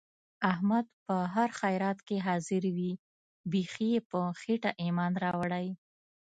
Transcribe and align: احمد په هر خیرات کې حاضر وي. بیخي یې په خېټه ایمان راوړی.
احمد 0.51 0.85
په 1.05 1.15
هر 1.33 1.49
خیرات 1.59 1.97
کې 2.07 2.17
حاضر 2.27 2.63
وي. 2.75 2.91
بیخي 3.51 3.87
یې 3.93 3.99
په 4.11 4.19
خېټه 4.41 4.71
ایمان 4.83 5.13
راوړی. 5.23 5.67